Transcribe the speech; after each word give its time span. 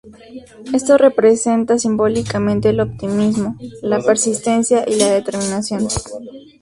Esto 0.73 0.97
representa 0.97 1.77
simbólicamente 1.77 2.69
el 2.69 2.79
optimismo, 2.79 3.55
la 3.83 3.99
persistencia 4.01 4.83
y 4.87 4.95
la 4.95 5.11
determinación. 5.11 5.87